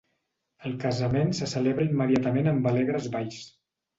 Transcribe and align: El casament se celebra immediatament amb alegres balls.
El 0.67 0.71
casament 0.83 1.33
se 1.41 1.49
celebra 1.51 1.85
immediatament 1.91 2.51
amb 2.53 2.71
alegres 2.73 3.09
balls. 3.19 3.45